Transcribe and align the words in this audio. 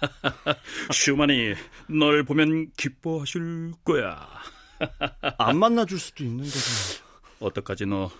슈만이 0.92 1.54
널 1.88 2.24
보면 2.24 2.70
기뻐하실 2.76 3.72
거야. 3.84 4.28
안 5.38 5.58
만나줄 5.58 5.98
수도 5.98 6.24
있는데. 6.24 6.50
어떡하지 7.40 7.86
너, 7.86 8.10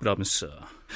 브람스. 0.00 0.48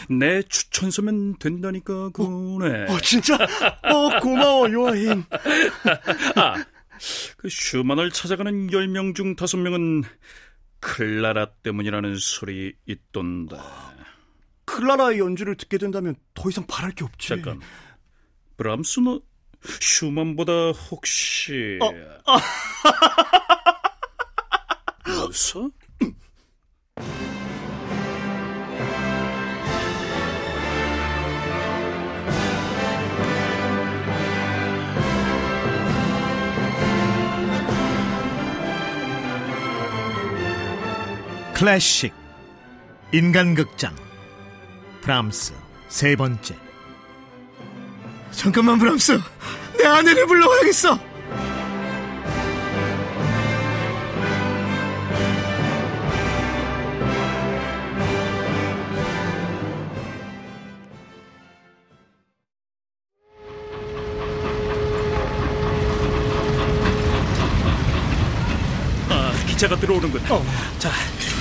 내 0.09 0.43
추천서면 0.43 1.39
된다니까 1.39 2.11
그네. 2.11 2.87
어, 2.89 2.95
어, 2.95 3.01
진짜? 3.01 3.35
어 3.35 4.21
고마워 4.21 4.71
요아인. 4.71 5.25
아, 6.37 6.65
그 7.37 7.49
슈만을 7.49 8.11
찾아가는 8.11 8.69
10명 8.69 9.15
중 9.15 9.35
5명은 9.37 10.05
클라라 10.81 11.47
때문이라는 11.63 12.17
소리 12.17 12.75
있던데. 12.87 13.57
클라라의 14.65 15.19
연주를 15.19 15.57
듣게 15.57 15.79
된다면 15.79 16.15
더 16.35 16.49
이상 16.49 16.67
바랄 16.67 16.93
게 16.93 17.05
없지. 17.05 17.29
잠깐. 17.29 17.61
브람스 18.57 19.01
너 19.01 19.21
슈만보다 19.63 20.71
혹시 20.91 21.79
어, 21.83 21.91
아. 22.27 22.41
웃어? 25.29 25.71
클래식 41.55 42.15
인간극장 43.13 43.95
브람스 45.03 45.53
세 45.89 46.17
번째 46.17 46.70
잠깐만 48.41 48.79
브람스 48.79 49.21
내 49.77 49.85
아내를 49.85 50.27
불러와야겠어 50.27 50.99
아 69.11 69.33
기차가 69.47 69.77
들어오는군 69.77 70.23
어. 70.31 70.43
자 70.79 70.91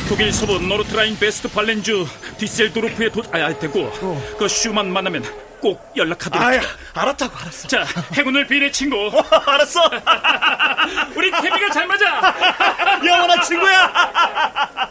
독일 0.10 0.34
서부 0.34 0.60
노르트라인 0.60 1.18
베스트팔렌주 1.18 2.06
뒤셀도르프에 2.38 3.10
도착되고 3.12 3.80
어. 4.02 4.36
그 4.38 4.50
슈만 4.50 4.92
만나면 4.92 5.49
꼭 5.60 5.82
연락하도록. 5.96 6.42
아, 6.42 7.02
알았다고 7.02 7.38
알았어. 7.38 7.68
자, 7.68 7.86
행운을 8.16 8.48
비네 8.48 8.72
친구. 8.72 8.96
어, 9.08 9.22
알았어. 9.46 9.82
우리 11.16 11.32
케미가 11.32 11.70
잘 11.72 11.88
맞아. 11.88 12.36
영원한 13.06 13.42
친구야. 13.44 14.90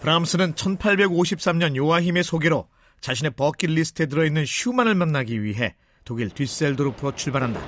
브람스는 0.00 0.54
1853년 0.54 1.76
요아힘의 1.76 2.22
소개로 2.24 2.68
자신의 3.00 3.32
버킷리스트에 3.32 4.06
들어있는 4.06 4.44
슈만을 4.46 4.94
만나기 4.94 5.42
위해 5.42 5.74
독일 6.04 6.30
뒤셀도르프로 6.30 7.14
출발한다. 7.14 7.60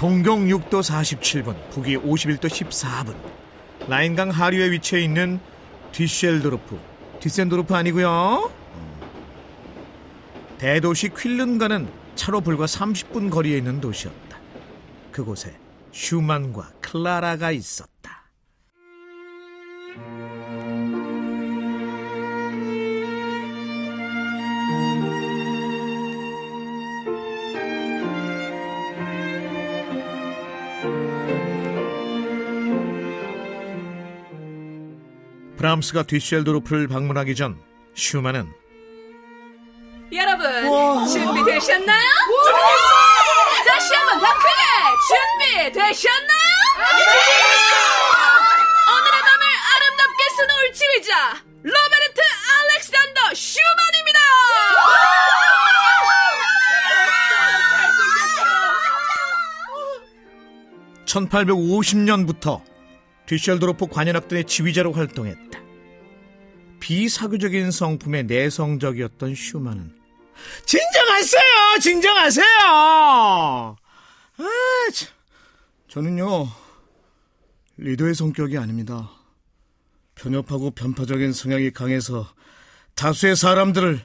동경 0.00 0.46
6도 0.46 0.80
47분, 0.80 1.54
북위 1.72 1.98
51도 1.98 2.46
14분. 2.46 3.14
라인강 3.86 4.30
하류에 4.30 4.70
위치해 4.70 5.02
있는 5.02 5.38
뒤쉘도르프, 5.92 6.80
뒤센도르프 7.20 7.74
아니고요. 7.74 8.50
대도시 10.56 11.10
퀼른과는 11.10 11.86
차로 12.14 12.40
불과 12.40 12.64
30분 12.64 13.28
거리에 13.28 13.58
있는 13.58 13.78
도시였다. 13.82 14.38
그곳에 15.12 15.54
슈만과 15.92 16.70
클라라가 16.80 17.50
있었다. 17.50 17.99
브람스가 35.60 36.04
뒤쉘도르프를 36.04 36.88
방문하기 36.88 37.34
전 37.34 37.60
슈만은 37.94 38.50
여러분 40.10 40.46
와. 40.46 41.06
준비되셨나요? 41.06 42.08
준비됐어! 42.46 43.68
다시 43.68 43.94
한번 43.94 44.20
더 44.20 44.26
크게 44.38 45.70
준비되셨나요? 45.76 46.56
오늘의 48.88 49.20
밤을 49.20 49.44
아름답게 49.76 50.24
수놓을 50.34 50.72
지휘자 50.72 51.42
로베르트 51.62 52.20
알렉산더 52.56 53.34
슈만입니다. 53.34 54.20
1850년부터 61.04 62.62
뒤셜드로프 63.26 63.86
관현악단의 63.88 64.44
지휘자로 64.44 64.92
활동했다. 64.92 65.49
비사교적인 66.80 67.70
성품의 67.70 68.24
내성적이었던 68.24 69.34
슈만은 69.34 70.00
진정하세요! 70.66 71.78
진정하세요! 71.80 72.46
아, 72.66 73.76
참. 74.92 75.08
저는요, 75.88 76.48
리더의 77.76 78.14
성격이 78.14 78.56
아닙니다. 78.58 79.10
편협하고 80.14 80.70
편파적인 80.70 81.32
성향이 81.32 81.70
강해서 81.72 82.28
다수의 82.94 83.36
사람들을 83.36 84.04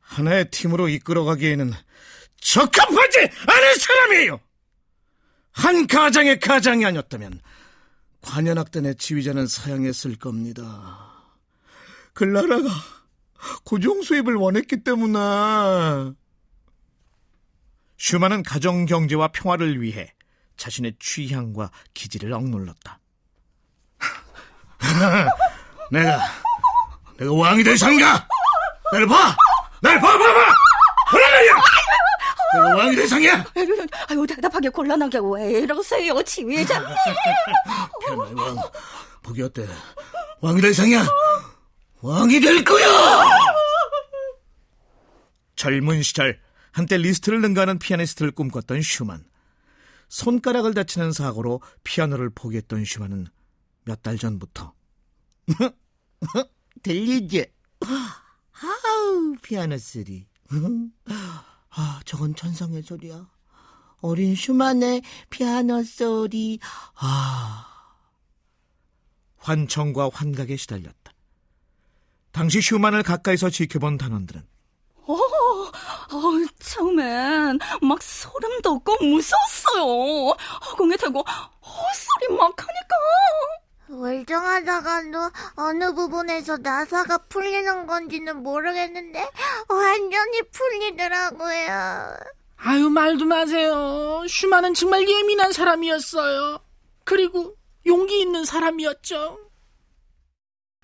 하나의 0.00 0.50
팀으로 0.50 0.88
이끌어가기에는 0.88 1.72
적합하지 2.40 3.18
않은 3.46 3.74
사람이에요! 3.78 4.40
한 5.52 5.86
가장의 5.86 6.40
가장이 6.40 6.84
아니었다면 6.84 7.40
관현악단의 8.22 8.96
지휘자는 8.96 9.46
사양했을 9.46 10.16
겁니다. 10.16 11.11
글라라가 12.14 12.68
고정 13.64 14.02
수입을 14.02 14.34
원했기 14.36 14.84
때문에. 14.84 15.18
슈만은 17.98 18.42
가정 18.42 18.86
경제와 18.86 19.28
평화를 19.28 19.80
위해 19.80 20.12
자신의 20.56 20.94
취향과 20.98 21.70
기질을 21.94 22.32
억눌렀다. 22.32 22.98
내가 25.90 26.20
내가 27.18 27.32
왕이 27.32 27.62
될 27.62 27.78
상가. 27.78 28.26
나를 28.92 29.06
봐, 29.06 29.36
나를 29.80 30.00
봐, 30.00 30.06
봐, 30.18 30.18
봐. 30.18 30.54
그러느냐? 31.10 31.54
내가 32.54 32.76
왕이 32.76 32.96
될 32.96 33.08
상이야. 33.08 33.44
아유 34.10 34.26
대답하기 34.26 34.68
곤란하게 34.68 35.18
왜 35.34 35.60
이러세요, 35.60 36.22
지휘자님? 36.22 36.88
편의 38.06 38.34
왕, 38.34 38.56
보기 39.22 39.42
어때? 39.42 39.66
왕이 40.40 40.60
될 40.60 40.74
상이야. 40.74 41.06
왕이 42.02 42.40
될 42.40 42.64
거야! 42.64 42.86
젊은 45.56 46.02
시절 46.02 46.40
한때 46.72 46.96
리스트를 46.96 47.40
능가하는 47.42 47.78
피아니스트를 47.78 48.32
꿈꿨던 48.32 48.82
슈만. 48.82 49.24
손가락을 50.08 50.74
다치는 50.74 51.12
사고로 51.12 51.60
피아노를 51.84 52.30
포기했던 52.30 52.84
슈만은 52.84 53.26
몇 53.84 54.02
달 54.02 54.18
전부터 54.18 54.72
들리지? 56.82 57.46
아우 57.80 59.36
피아노 59.42 59.78
소리. 59.78 60.26
아 61.70 62.00
저건 62.04 62.34
천상의 62.34 62.82
소리야. 62.82 63.28
어린 64.00 64.34
슈만의 64.34 65.02
피아노 65.30 65.82
소리. 65.84 66.58
아 66.96 67.68
환청과 69.38 70.10
환각에 70.12 70.56
시달렸다. 70.56 71.01
당시 72.32 72.60
휴만을 72.60 73.02
가까이서 73.02 73.50
지켜본 73.50 73.98
단원들은 73.98 74.42
어, 75.06 75.14
어, 75.14 75.70
처음엔 76.60 77.58
막 77.82 78.02
소름 78.02 78.62
돋고 78.62 79.04
무서웠어요. 79.04 80.36
허공에 80.70 80.96
대고 80.96 81.22
헛소리 81.60 82.36
막 82.36 82.54
하니까. 82.56 82.96
멀쩡하다가도 83.88 85.30
어느 85.56 85.92
부분에서 85.94 86.56
나사가 86.58 87.18
풀리는 87.18 87.86
건지는 87.86 88.42
모르겠는데 88.42 89.28
완전히 89.68 90.42
풀리더라고요. 90.50 92.16
아유, 92.56 92.88
말도 92.88 93.24
마세요. 93.26 94.24
슈만은 94.28 94.74
정말 94.74 95.06
예민한 95.08 95.52
사람이었어요. 95.52 96.60
그리고 97.04 97.56
용기 97.86 98.20
있는 98.20 98.44
사람이었죠. 98.44 99.38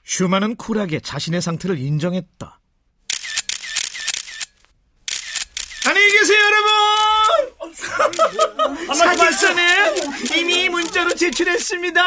슈만은 0.09 0.57
쿨하게 0.57 1.01
자신의 1.01 1.43
상태를 1.43 1.79
인정했다. 1.79 2.61
안녕히 5.87 6.13
계세요, 6.13 6.39
여러분! 6.39 7.75
사직서는 8.97 9.97
이미 10.35 10.71
문자로 10.71 11.15
제출했습니다. 11.15 12.01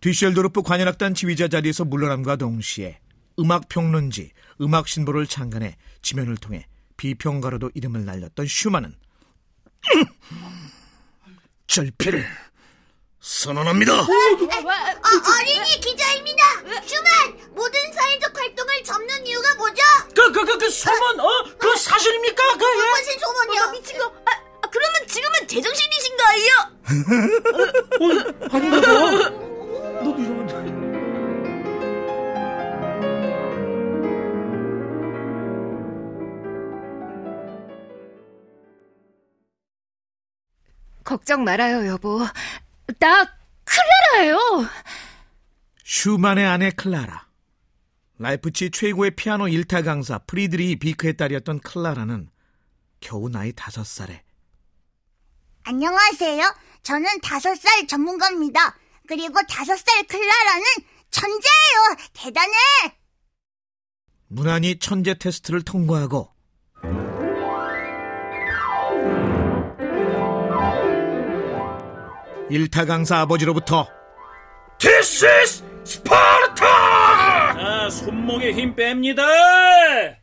뒤셜도르프 0.00 0.62
관현악단 0.62 1.12
지휘자 1.12 1.48
자리에서 1.48 1.84
물러남과 1.84 2.36
동시에 2.36 2.98
음악 3.38 3.68
평론지, 3.68 4.32
음악 4.62 4.88
신보를 4.88 5.26
창간해 5.26 5.76
지면을 6.00 6.38
통해 6.38 6.66
비평가로도 6.96 7.72
이름을 7.74 8.06
날렸던 8.06 8.46
슈만은 8.48 8.94
절필을 11.66 12.47
선언합니다. 13.20 13.92
어, 14.00 14.06
어린이 14.06 15.80
기자입니다. 15.80 16.42
슈만 16.86 17.52
모든 17.54 17.80
사회적 17.92 18.36
활동을 18.36 18.84
접는 18.84 19.26
이유가 19.26 19.54
뭐죠? 19.56 19.82
그, 20.14 20.32
그, 20.32 20.44
그, 20.44 20.58
그 20.58 20.70
소문, 20.70 21.20
어? 21.20 21.26
그 21.58 21.76
사실입니까? 21.76 22.42
그, 22.56 22.64
예? 22.64 22.90
무슨 22.90 23.18
소문이요? 23.18 23.70
미친 23.72 23.98
거. 23.98 24.06
아, 24.06 24.70
그러면 24.70 25.06
지금은 25.08 25.48
제정신이신 25.48 26.16
거예요? 26.16 26.52
아닌가 28.52 28.80
봐. 28.80 29.30
너도 30.00 30.20
이상한데. 30.22 30.78
걱정 41.04 41.42
말아요, 41.42 41.86
여보. 41.86 42.20
나 42.98 43.24
클라라예요. 43.64 44.38
슈만의 45.84 46.46
아내 46.46 46.70
클라라. 46.70 47.28
라이프치히 48.18 48.70
최고의 48.70 49.12
피아노 49.12 49.46
일타 49.46 49.82
강사 49.82 50.18
프리드리히 50.18 50.76
비크의 50.78 51.16
딸이었던 51.16 51.60
클라라는 51.60 52.30
겨우 53.00 53.28
나이 53.28 53.52
다섯 53.52 53.86
살에 53.86 54.24
안녕하세요. 55.62 56.42
저는 56.82 57.20
다섯 57.20 57.54
살 57.54 57.86
전문가입니다. 57.86 58.76
그리고 59.06 59.34
다섯 59.48 59.76
살 59.76 60.02
클라라는 60.04 60.64
천재예요. 61.10 61.96
대단해. 62.12 62.54
무난히 64.26 64.78
천재 64.78 65.14
테스트를 65.14 65.62
통과하고 65.62 66.34
일타 72.50 72.84
강사 72.86 73.18
아버지로부터 73.20 73.86
This 74.78 75.24
is 75.24 75.64
Sparta! 75.82 76.56
자, 77.54 77.88
손목에 77.90 78.52
힘 78.52 78.74
뺍니다. 78.76 80.16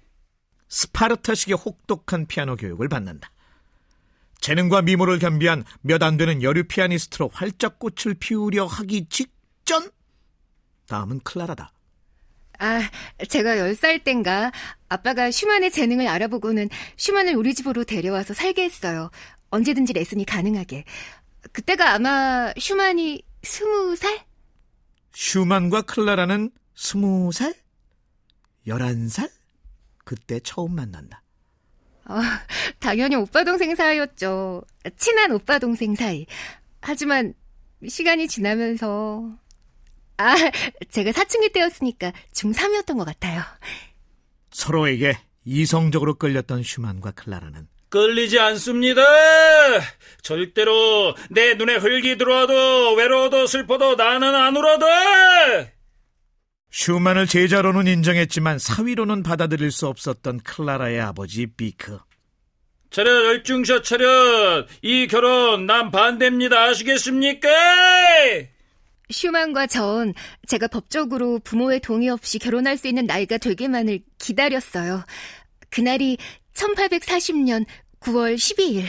스파르타식의 0.70 1.56
혹독한 1.56 2.26
피아노 2.28 2.56
교육을 2.56 2.88
받는다. 2.90 3.30
재능과 4.40 4.84
미모를 4.84 5.20
겸비한 5.20 5.64
몇 5.82 6.04
안 6.04 6.18
되는 6.18 6.42
여류 6.44 6.66
피아니스트로 6.66 7.30
활짝 7.34 7.80
꽃을 7.80 8.16
피우려 8.20 8.66
하기 8.66 9.08
직전 9.10 9.90
다음은 10.88 11.22
클라라다. 11.24 11.72
아, 12.60 12.90
제가 13.28 13.56
10살 13.58 14.04
땐가 14.04 14.52
아빠가 14.88 15.30
슈만의 15.32 15.72
재능을 15.72 16.08
알아보고는 16.08 16.70
슈만을 16.96 17.36
우리 17.36 17.54
집으로 17.54 17.84
데려와서 17.84 18.34
살게 18.34 18.64
했어요. 18.64 19.10
언제든지 19.50 19.94
레슨이 19.94 20.26
가능하게. 20.26 20.86
그때가 21.52 21.94
아마 21.94 22.54
슈만이 22.58 23.24
스무 23.44 23.96
살? 23.96 24.26
슈만과 25.14 25.84
클라라는 25.84 26.52
스무 26.76 27.32
살? 27.32 27.54
열한 28.68 29.08
살? 29.10 29.30
그때 30.04 30.40
처음 30.40 30.76
만난다. 30.76 31.22
어, 32.06 32.20
당연히 32.80 33.16
오빠 33.16 33.44
동생 33.44 33.76
사이였죠. 33.76 34.64
친한 34.98 35.32
오빠 35.32 35.60
동생 35.60 35.96
사이. 35.96 36.26
하지만 36.82 37.34
시간이 37.88 38.28
지나면서 38.28 39.38
아, 40.18 40.36
제가 40.92 41.12
사춘기 41.12 41.52
때였으니까 41.52 42.14
중3이었던 42.34 42.98
것 42.98 43.06
같아요. 43.06 43.42
서로에게 44.52 45.18
이성적으로 45.44 46.16
끌렸던 46.16 46.64
슈만과 46.64 47.12
클라라는 47.12 47.68
끌리지 47.96 48.38
않습니다. 48.40 49.02
절대로 50.22 51.16
내 51.30 51.54
눈에 51.54 51.78
흙이 51.78 52.18
들어와도 52.18 52.94
외로워도 52.96 53.48
슬퍼도 53.48 53.96
나는 53.96 54.36
안 54.36 54.58
울어도. 54.58 54.86
슈만을 56.72 57.26
제자로는 57.26 57.88
인정했지만 57.88 58.60
사위로는 58.60 59.24
받아들일 59.24 59.72
수 59.72 59.88
없었던 59.88 60.42
클라라의 60.42 61.00
아버지 61.00 61.48
비크. 61.48 61.98
차렷 62.90 63.28
열중샷 63.28 63.86
차렷. 63.86 64.68
이 64.82 65.08
결혼 65.08 65.66
난 65.66 65.90
반대입니다. 65.90 66.64
아시겠습니까? 66.64 67.48
슈만과 69.10 69.68
전 69.68 70.14
제가 70.48 70.68
법적으로 70.68 71.40
부모의 71.40 71.80
동의 71.80 72.10
없이 72.10 72.40
결혼할 72.40 72.76
수 72.76 72.90
있는 72.90 73.06
나이가 73.06 73.38
되기만을 73.38 74.02
기다렸어요. 74.18 75.06
그날이 75.70 76.18
1840년 76.56 77.66
9월 78.06 78.36
12일. 78.36 78.86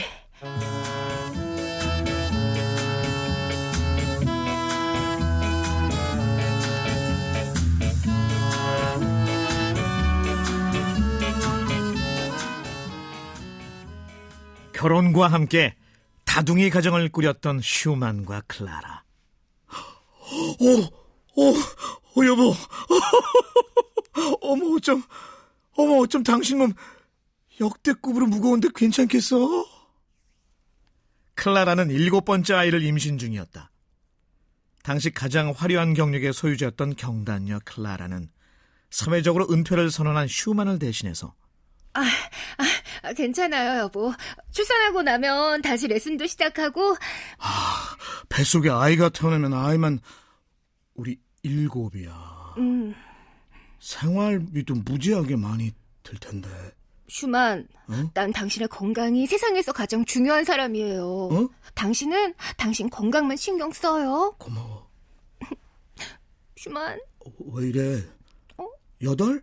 결혼과 14.71 15.27
함께 15.29 15.75
다둥이 16.25 16.69
가정을 16.69 17.09
꾸렸던 17.09 17.61
슈만과 17.63 18.43
클라라. 18.45 19.03
오, 20.59 20.83
오, 21.33 21.55
오 22.13 22.25
여보. 22.27 22.53
어머 24.41 24.75
어쩜, 24.75 25.01
어머 25.75 26.01
어쩜 26.03 26.21
당신 26.21 26.59
몸 26.59 26.73
역대급으로 27.59 28.27
무거운데 28.27 28.69
괜찮겠어? 28.73 29.65
클라라는 31.35 31.91
일곱 31.91 32.25
번째 32.25 32.53
아이를 32.55 32.83
임신 32.83 33.17
중이었다. 33.17 33.71
당시 34.83 35.11
가장 35.11 35.53
화려한 35.55 35.93
경력의 35.93 36.33
소유자였던 36.33 36.95
경단녀 36.95 37.59
클라라는 37.65 38.29
사회적으로 38.89 39.47
은퇴를 39.51 39.91
선언한 39.91 40.27
슈만을 40.27 40.79
대신해서 40.79 41.35
아, 41.93 42.01
아, 43.01 43.13
괜찮아요, 43.13 43.79
여보. 43.81 44.13
출산하고 44.51 45.01
나면 45.01 45.61
다시 45.61 45.87
레슨도 45.87 46.27
시작하고 46.27 46.95
뱃속에 48.29 48.69
아이가 48.69 49.09
태어나면 49.09 49.53
아이만 49.53 49.99
우리 50.93 51.19
일곱이야. 51.41 52.55
음, 52.59 52.93
생활비도 53.79 54.75
무지하게 54.75 55.35
많이 55.37 55.71
들 56.03 56.17
텐데. 56.19 56.49
슈만, 57.09 57.67
어? 57.87 58.11
난 58.13 58.31
당신의 58.33 58.67
건강이 58.67 59.27
세상에서 59.27 59.71
가장 59.71 60.03
중요한 60.05 60.43
사람이에요. 60.43 61.29
어? 61.31 61.49
당신은 61.73 62.33
당신 62.57 62.89
건강만 62.89 63.37
신경 63.37 63.71
써요. 63.71 64.35
고마워. 64.37 64.87
슈만, 66.57 66.99
어, 67.25 67.31
왜 67.53 67.67
이래? 67.69 68.03
어? 68.57 68.67
여덟? 69.03 69.41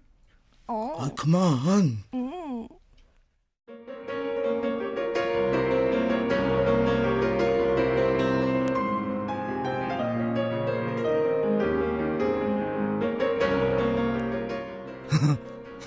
어, 0.66 0.96
아 0.98 1.10
그만. 1.16 2.04
음. 2.12 2.68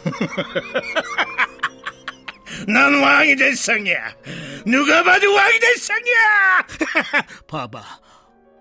난 2.68 3.02
왕이 3.02 3.36
될 3.38 3.56
상이야. 3.56 4.14
누가 4.66 5.02
봐도 5.02 5.34
왕이 5.34 5.60
될 5.60 5.78
상이야. 5.78 6.68
봐봐. 7.48 7.82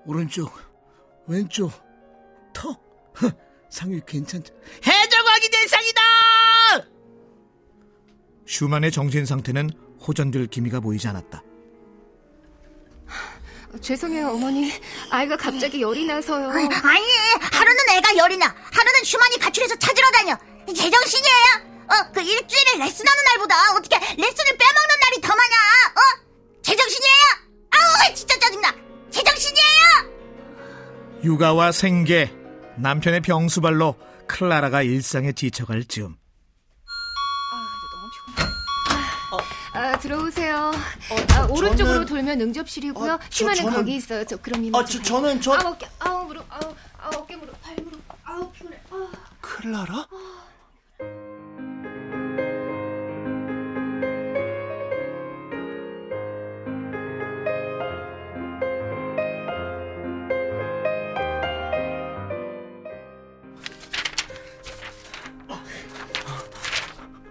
오른쪽, 0.05 0.53
왼쪽, 1.27 1.73
턱. 2.55 2.81
허, 3.21 3.31
상이 3.69 4.01
괜찮지? 4.07 4.53
해적왕이 4.87 5.49
될 5.51 5.69
상이다! 5.69 6.01
슈만의 8.47 8.93
정신 8.93 9.27
상태는 9.27 9.71
호전될 10.07 10.47
기미가 10.47 10.79
보이지 10.79 11.09
않았다. 11.09 11.43
죄송해요, 13.83 14.29
어머니. 14.29 14.71
아이가 15.11 15.37
갑자기 15.37 15.81
열이 15.83 16.07
나서요. 16.07 16.49
아니, 16.49 16.69
하루는 16.69 17.77
애가 17.97 18.17
열이 18.19 18.37
나. 18.37 18.47
하루는 18.47 19.03
슈만이 19.03 19.39
가출해서 19.39 19.75
찾으러 19.77 20.09
다녀. 20.13 20.39
제정신이에요? 20.73 21.75
어, 21.88 22.12
그 22.12 22.21
일주일에 22.21 22.78
레슨하는 22.78 23.25
날보다 23.25 23.55
어떻게 23.76 23.97
레슨을 23.99 24.57
빼먹는 24.59 25.00
날이 25.00 25.21
더 25.21 25.28
많아? 25.28 25.55
어? 25.95 26.00
제정신이에요? 26.62 27.25
아우, 27.71 28.14
진짜 28.14 28.38
짜증나. 28.38 28.75
제정신이에요? 29.11 30.16
육아와 31.25 31.73
생계, 31.73 32.33
남편의 32.76 33.21
병수발로 33.23 33.97
클라라가 34.26 34.83
일상에 34.83 35.33
지쳐갈 35.33 35.85
즈음 35.85 36.16
아, 39.73 39.99
들어오세요. 39.99 40.73
아, 41.35 41.47
오른쪽으로 41.50 42.07
돌면 42.07 42.40
응접실이고요. 42.40 43.12
어, 43.12 43.19
저- 43.19 43.28
슈마는 43.31 43.62
저는- 43.62 43.75
거기 43.75 43.97
있어요. 43.97 44.25
저 44.25 44.37
그럼 44.38 44.64
이만. 44.64 44.81
아, 44.81 44.85
저, 44.87 45.02
저는 45.02 45.38
저 45.43 45.52
아, 45.52 45.59
어깨, 45.66 45.87
아우 45.99 46.25
무릎, 46.25 46.47
아우, 46.49 46.75
아우 46.99 47.11
어깨 47.16 47.37
무릎, 47.37 47.61
발 47.62 47.76
무릎, 47.85 48.00
아우 48.25 48.50
피곤해. 48.52 48.81
아. 48.90 49.09
클라라? 49.43 50.07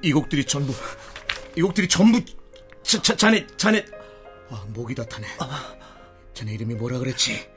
이 0.06 0.14
곡들이 0.14 0.46
전부 0.46 0.72
이 1.58 1.62
곡들이 1.62 1.88
전부 1.88 2.24
자, 2.84 3.02
자, 3.02 3.16
자네 3.16 3.48
자네 3.58 3.84
아, 4.52 4.64
목이 4.70 4.94
다 4.94 5.04
타네 5.06 5.28
자네 6.36 6.54
이름이 6.54 6.76
뭐라 6.76 7.00
그랬지? 7.00 7.50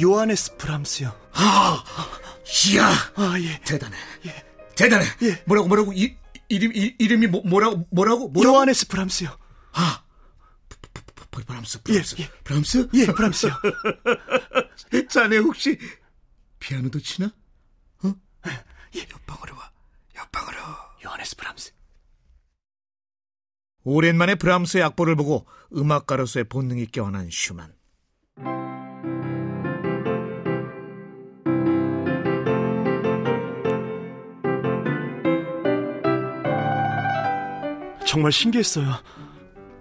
요하네스 0.00 0.56
브람스요. 0.58 1.12
아, 1.32 1.84
이야 2.70 2.88
아, 3.16 3.34
예. 3.40 3.60
대단해 3.64 3.96
대단해 4.76 5.04
예. 5.22 5.42
뭐라고 5.44 5.66
뭐라고 5.68 5.92
이, 5.92 6.16
이름 6.48 6.72
이, 6.74 6.94
이름이 6.98 7.26
뭐, 7.26 7.42
뭐라고 7.44 7.86
뭐라고 7.90 8.28
뭐라고 8.28 8.56
요하네스 8.56 8.86
브람스요. 8.86 9.36
아 9.72 10.04
브- 10.68 10.76
브- 10.80 11.02
브- 11.14 11.26
브- 11.30 11.44
브람스 11.44 11.78
예, 11.88 11.92
브람스 11.94 12.16
예. 12.20 12.30
브람스 12.44 12.88
예, 12.94 13.06
브람스요. 13.06 13.52
자네 15.10 15.38
혹시 15.38 15.76
피아노도 16.60 17.00
치나? 17.00 17.32
어? 18.04 18.14
옆방으로 18.94 19.56
와 19.56 19.70
옆방으로 20.14 20.58
요하네스 21.04 21.36
브람스. 21.36 21.72
오랜만에 23.84 24.36
브람스의 24.36 24.84
악보를 24.84 25.16
보고 25.16 25.46
음악가로서의 25.74 26.44
본능이 26.44 26.86
깨어난 26.86 27.28
슈만. 27.30 27.74
정말 38.06 38.30
신기했어요. 38.30 38.86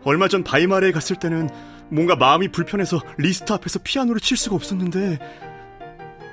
얼마 0.04 0.28
전 0.30 0.44
바이마르에 0.44 0.92
갔을 0.94 1.18
때는 1.18 1.50
뭔가 1.92 2.16
마음이 2.16 2.48
불편해서 2.48 3.02
리스트 3.18 3.52
앞에서 3.52 3.80
피아노를 3.84 4.22
칠 4.22 4.38
수가 4.38 4.56
없었는데 4.56 5.20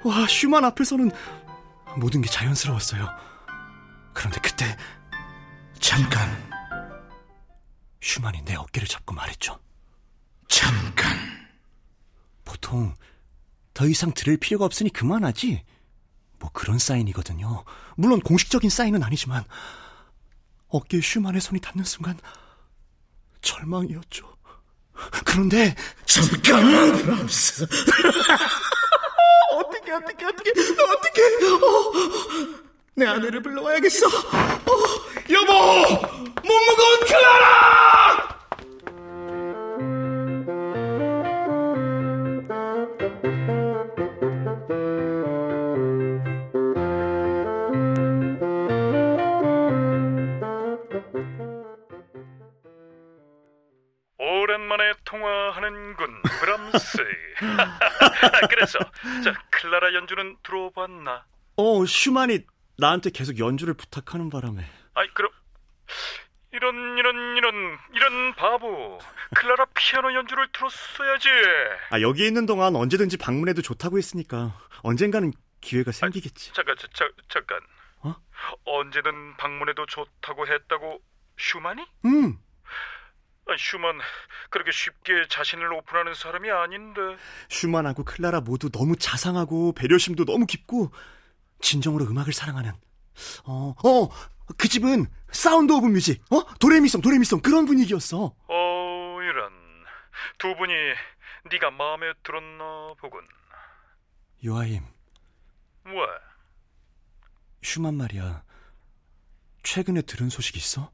와 0.05 0.27
슈만 0.29 0.65
앞에서는 0.65 1.11
모든 1.97 2.21
게 2.23 2.31
자연스러웠어요. 2.31 3.09
그런데 4.19 4.41
그때 4.41 4.77
잠깐 5.79 6.29
슈만이 8.01 8.45
내 8.45 8.57
어깨를 8.57 8.89
잡고 8.89 9.15
말했죠. 9.15 9.61
잠깐. 10.49 11.17
보통 12.45 12.97
더 13.75 13.87
이상 13.87 14.13
들을 14.13 14.37
필요가 14.37 14.65
없으니 14.65 14.91
그만하지. 14.91 15.65
뭐 16.41 16.51
그런 16.53 16.81
사인이거든요. 16.81 17.65
물론 17.97 18.21
공식적인 18.21 18.71
사인은 18.71 19.05
아니지만 19.05 19.45
어깨에 20.67 21.01
슈만의 21.01 21.41
손이 21.41 21.61
닿는 21.61 21.85
순간 21.85 22.19
절망이었죠. 23.41 24.37
그런데 25.25 25.77
잠깐만, 26.07 26.93
브람스. 26.93 27.67
어떻게, 29.55 29.93
어떻게, 29.93 30.25
어떻게, 30.25 30.51
어떻게, 30.51 31.23
어, 31.55 32.68
내 32.95 33.07
아내를 33.07 33.43
불러와야겠어. 33.43 34.07
어, 34.07 34.73
여보! 35.31 35.53
못 36.43 36.53
무거운 36.67 37.01
클라라! 37.07 38.39
오랜만에 54.19 54.93
통화하는군, 55.05 56.23
브람스. 56.41 56.99
그래서 58.51 58.79
자 59.23 59.33
클라라 59.51 59.95
연주는 59.95 60.37
들어봤나? 60.43 61.25
어 61.57 61.87
슈만이 61.87 62.41
나한테 62.79 63.11
계속 63.11 63.39
연주를 63.39 63.75
부탁하는 63.75 64.31
바람에 64.31 64.65
아이 64.95 65.09
그럼 65.13 65.31
이런 66.53 66.97
이런 66.97 67.37
이런 67.37 67.79
이런 67.93 68.35
바보 68.35 68.99
클라라 69.35 69.67
피아노 69.75 70.15
연주를 70.15 70.49
들었어야지. 70.53 71.29
아 71.91 72.01
여기 72.01 72.27
있는 72.27 72.47
동안 72.47 72.75
언제든지 72.77 73.19
방문해도 73.19 73.61
좋다고 73.63 73.99
했으니까 73.99 74.59
언젠가는 74.83 75.33
기회가 75.61 75.93
생기겠지. 75.93 76.53
잠깐 76.55 76.77
자, 76.77 76.87
자, 76.95 77.09
잠깐. 77.29 77.61
어? 78.01 78.15
언제든 78.65 79.37
방문해도 79.37 79.85
좋다고 79.87 80.47
했다고 80.47 81.01
슈만이? 81.37 81.85
음 82.07 82.39
아, 83.49 83.55
슈만 83.59 83.99
그렇게 84.51 84.71
쉽게 84.71 85.27
자신을 85.29 85.73
오픈하는 85.73 86.15
사람이 86.15 86.51
아닌데. 86.51 87.01
슈만하고 87.49 88.05
클라라 88.05 88.41
모두 88.41 88.71
너무 88.71 88.97
자상하고 88.97 89.73
배려심도 89.73 90.25
너무 90.25 90.47
깊고 90.47 90.93
진정으로 91.61 92.05
음악을 92.07 92.33
사랑하는 92.33 92.73
어, 93.45 93.75
어, 93.85 94.09
그 94.57 94.69
집은 94.69 95.07
Sound 95.31 95.73
of 95.73 95.87
Music, 95.87 96.23
어? 96.33 96.43
도레미송, 96.59 97.01
도레미송 97.01 97.41
그런 97.41 97.67
분위기였어. 97.67 98.35
어 98.49 99.19
이런 99.23 99.53
두 100.39 100.55
분이 100.57 100.73
네가 101.51 101.71
마음에 101.73 102.13
들었나 102.23 102.95
보군. 102.99 103.27
요아힘, 104.45 104.83
왜? 105.85 105.93
슈만 107.63 107.95
말이야. 107.95 108.43
최근에 109.65 110.03
들은 110.03 110.31
소식 110.31 110.57
있어? 110.57 110.91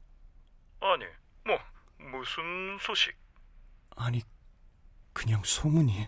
아니 0.81 1.05
뭐 1.45 1.57
무슨 2.11 2.77
소식? 2.81 3.15
아니, 3.95 4.21
그냥 5.13 5.41
소문이. 5.43 6.07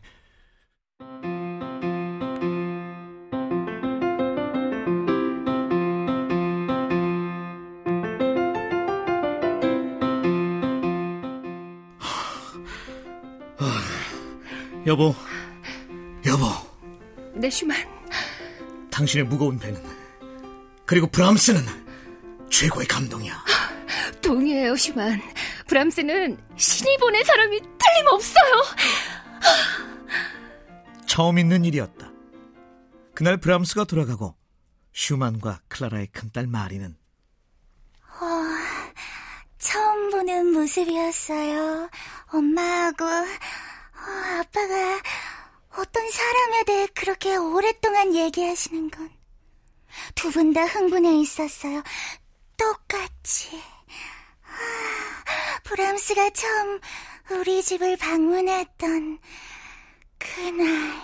여보, 14.88 15.14
여보, 16.26 16.46
네, 17.34 17.50
슈만. 17.50 17.78
당신의 18.90 19.26
무거운 19.26 19.60
배는 19.60 19.84
그리고 20.86 21.08
브람스는 21.08 21.62
최고의 22.50 22.88
감동이야. 22.88 23.34
동의해요, 24.22 24.78
슈만. 24.78 25.22
브람스는 25.68 26.38
신이 26.56 26.98
보낸 27.00 27.22
사람이 27.26 27.60
틀림없어요. 27.60 28.64
처음 31.06 31.38
있는 31.38 31.66
일이었다. 31.66 32.10
그날 33.14 33.36
브람스가 33.36 33.84
돌아가고 33.84 34.38
슈만과 34.94 35.64
클라라의 35.68 36.08
큰딸 36.08 36.48
마리는 36.48 36.96
처음 39.60 40.12
보는 40.12 40.54
모습이었어요. 40.54 41.90
엄마하고 42.32 43.04
어, 43.04 43.26
아빠가 44.12 45.02
어떤 45.78 46.10
사람에 46.12 46.64
대해 46.66 46.88
그렇게 46.96 47.36
오랫동안 47.36 48.16
얘기하시는 48.16 48.90
건 48.92 49.10
두 50.16 50.30
분 50.32 50.54
다 50.54 50.64
흥분해 50.66 51.20
있었어요. 51.22 51.82
똑같이. 52.56 53.60
아, 54.44 55.60
브람스가 55.64 56.30
처음 56.32 56.80
우리 57.32 57.64
집을 57.64 57.98
방문했던 57.98 59.20
그날. 60.20 61.02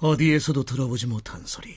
어디에서도 0.00 0.64
들어보지 0.64 1.06
못한 1.06 1.44
소리. 1.46 1.76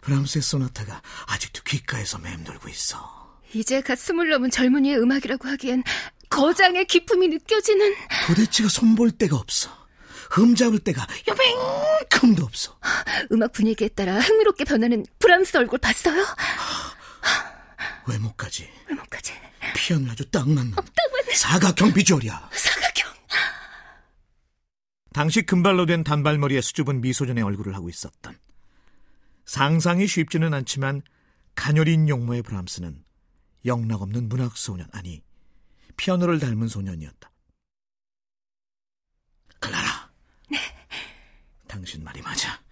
브람스의 0.00 0.42
소나타가 0.42 1.00
아직도 1.28 1.62
귓가에서 1.62 2.18
맴돌고 2.18 2.68
있어. 2.68 3.38
이제 3.54 3.80
갓 3.80 3.96
스물 3.98 4.28
넘은 4.30 4.50
젊은이의 4.50 4.98
음악이라고 4.98 5.48
하기엔 5.48 5.84
거장의 6.34 6.86
기품이 6.86 7.28
느껴지는 7.28 7.94
도대체가 8.26 8.68
손볼 8.68 9.12
데가 9.12 9.36
없어. 9.36 9.70
흠잡을 10.32 10.80
데가 10.80 11.06
요만큼도 11.28 12.44
없어. 12.44 12.76
음악 13.30 13.52
분위기에 13.52 13.88
따라 13.88 14.18
흥미롭게 14.18 14.64
변하는 14.64 15.06
브람스 15.20 15.56
얼굴 15.56 15.78
봤어요? 15.78 16.24
외모까지 18.08 18.68
외모까지 18.88 19.32
피아노 19.76 20.10
아주 20.10 20.28
딱 20.30 20.48
맞는 20.48 20.74
사각형 21.36 21.92
비주얼이야. 21.94 22.50
사각형. 22.52 23.12
당시 25.12 25.42
금발로 25.42 25.86
된 25.86 26.02
단발머리에 26.02 26.60
수줍은 26.60 27.00
미소년의 27.00 27.44
얼굴을 27.44 27.76
하고 27.76 27.88
있었던 27.88 28.36
상상이 29.46 30.08
쉽지는 30.08 30.52
않지만 30.52 31.02
가녀린 31.54 32.08
용모의 32.08 32.42
브람스는 32.42 33.04
영락없는 33.64 34.28
문학 34.28 34.56
소년 34.56 34.88
아니 34.92 35.22
피아노를 35.96 36.38
닮은 36.38 36.68
소년이었다. 36.68 37.30
클라라. 39.60 40.10
당신 41.66 42.04
말이 42.04 42.20
맞아. 42.22 42.62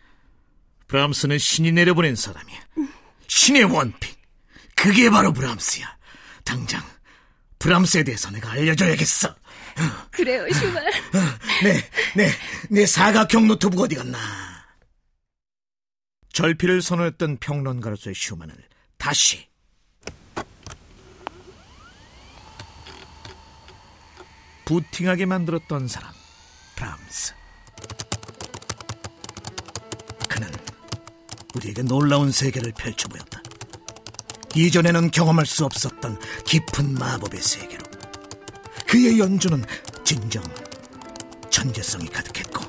브람스는 0.88 1.38
신이 1.38 1.72
내려보낸 1.72 2.14
사람이야. 2.14 2.60
신의 3.26 3.64
원픽. 3.64 4.20
그게 4.76 5.10
바로 5.10 5.32
브람스야. 5.32 5.98
당장 6.44 6.82
브람스에 7.58 8.04
대해서 8.04 8.30
내가 8.30 8.50
알려줘야겠어. 8.52 9.34
그래요, 10.10 10.46
슈만. 10.52 10.84
네, 11.62 11.90
네, 12.16 12.28
내 12.68 12.86
사각형 12.86 13.46
노트북 13.46 13.80
어디 13.80 13.94
갔나? 13.94 14.18
절필을 16.32 16.82
선호했던 16.82 17.38
평론가로서의 17.38 18.14
슈만을 18.14 18.54
다시 18.98 19.48
부팅하게 24.72 25.26
만들었던 25.26 25.86
사람, 25.86 26.10
브람스. 26.76 27.34
그는 30.30 30.50
우리에게 31.54 31.82
놀라운 31.82 32.32
세계를 32.32 32.72
펼쳐 32.72 33.06
보였다. 33.08 33.42
이전에는 34.54 35.10
경험할 35.10 35.44
수 35.44 35.66
없었던 35.66 36.18
깊은 36.46 36.94
마법의 36.94 37.42
세계로. 37.42 37.82
그의 38.86 39.18
연주는 39.18 39.62
진정 40.04 40.42
천재성이 41.50 42.06
가득했고 42.06 42.64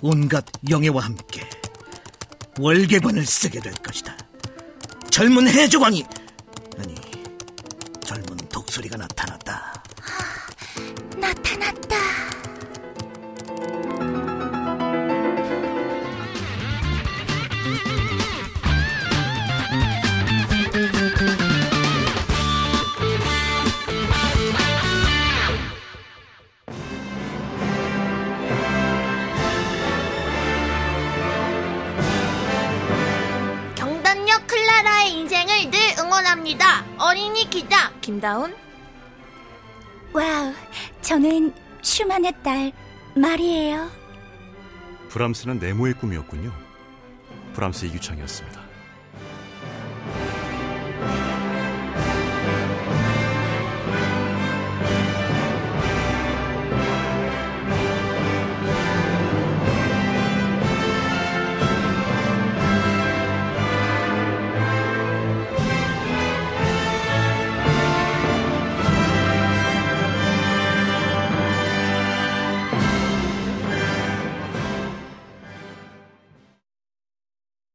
온갖 0.00 0.46
영예와 0.70 1.04
함께 1.04 1.46
월계관을 2.58 3.26
쓰게 3.26 3.60
될 3.60 3.74
것이다. 3.74 4.16
젊은 5.10 5.46
해적왕이 5.46 6.06
아니 6.78 6.94
젊은 8.02 8.36
독수리가. 8.48 8.96
나타났다. 8.96 9.51
김다운. 38.22 38.54
와우, 40.12 40.52
저는 41.00 41.52
슈만의 41.82 42.32
딸 42.44 42.70
마리예요. 43.16 43.90
브람스는 45.08 45.58
네모의 45.58 45.94
꿈이었군요. 45.94 46.52
브람스의 47.54 47.92
유창이었습니다. 47.94 48.62